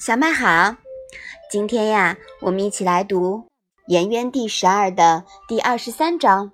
[0.00, 0.76] 小麦好，
[1.50, 3.38] 今天呀，我们一起来读
[3.88, 6.52] 《颜渊》第十二的第二十三章。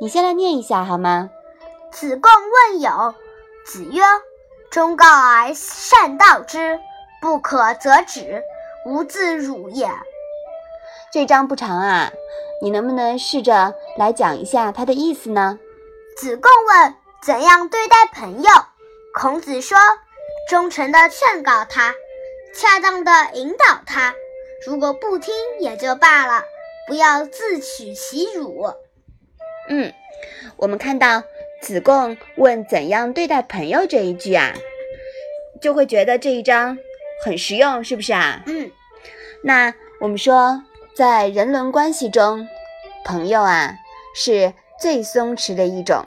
[0.00, 1.28] 你先来念一下好吗？
[1.92, 3.14] 子贡问友，
[3.66, 4.00] 子曰
[4.72, 6.80] ：“忠告而善道之，
[7.20, 8.42] 不可则止，
[8.86, 9.90] 无自辱也。”
[11.12, 12.10] 这章不长啊，
[12.62, 15.58] 你能不能试着来讲一下它的意思呢？
[16.16, 18.50] 子贡问怎样对待朋友，
[19.14, 19.76] 孔子说
[20.48, 21.94] ：“忠诚的劝告他。”
[22.54, 24.14] 恰当的引导他，
[24.66, 26.44] 如果不听也就罢了，
[26.86, 28.66] 不要自取其辱。
[29.68, 29.92] 嗯，
[30.56, 31.22] 我们看到
[31.60, 34.52] 子贡问怎样对待朋友这一句啊，
[35.60, 36.76] 就会觉得这一章
[37.24, 38.42] 很实用，是不是啊？
[38.46, 38.70] 嗯，
[39.44, 40.62] 那我们说，
[40.94, 42.46] 在人伦关系中，
[43.04, 43.76] 朋友啊
[44.14, 46.06] 是最松弛的一种，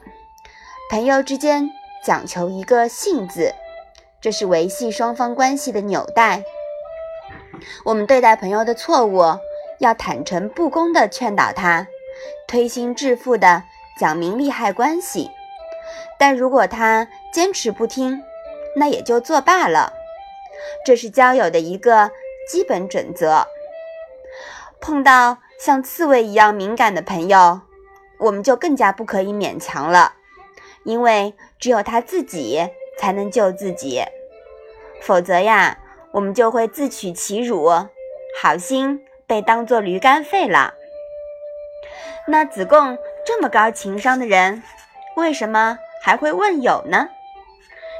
[0.91, 1.71] 朋友之间
[2.03, 3.55] 讲求一个信字。
[4.25, 6.43] 这是维系双方关系的纽带。
[7.83, 9.21] 我们对待朋友的错误，
[9.77, 11.85] 要坦诚不公地劝导他，
[12.47, 13.61] 推心置腹地
[13.99, 15.29] 讲明利害关系。
[16.17, 18.19] 但如果他坚持不听，
[18.75, 19.93] 那也就作罢了。
[20.83, 22.09] 这是交友的一个
[22.49, 23.45] 基本准则。
[24.81, 27.61] 碰到像刺猬一样敏感的朋友，
[28.17, 30.15] 我们就更加不可以勉强了，
[30.83, 32.67] 因为只有他自己。
[33.05, 34.03] 才能救自己，
[34.99, 35.77] 否则呀，
[36.11, 37.69] 我们就会自取其辱，
[38.41, 40.73] 好心被当做驴肝肺了。
[42.25, 44.63] 那子贡这么高情商的人，
[45.15, 47.09] 为什么还会问友呢？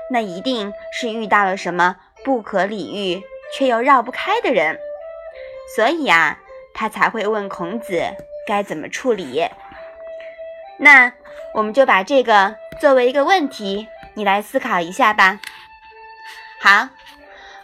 [0.09, 3.21] 那一定是遇到了什么不可理喻
[3.53, 4.79] 却又绕不开的人，
[5.75, 6.39] 所以呀，
[6.73, 8.01] 他才会问孔子
[8.47, 9.47] 该怎么处理。
[10.79, 11.13] 那
[11.53, 13.87] 我们就把这个作为一个问题。
[14.17, 15.39] 你来思考一下吧。
[16.61, 16.87] 好，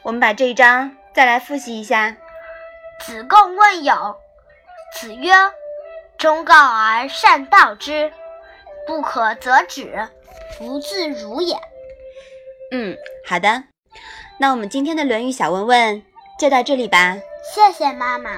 [0.04, 2.18] 我们把这一章再来复习一下。
[3.00, 4.18] 子贡问友，
[4.94, 5.32] 子曰
[6.20, 8.12] ：“忠告而善道之，
[8.86, 10.10] 不可则止，
[10.58, 11.56] 不自辱也。”
[12.74, 13.64] 嗯，好的。
[14.40, 16.04] 那我们今天的《论语》小问问
[16.38, 17.16] 就到这里吧。
[17.44, 18.38] 谢谢妈妈。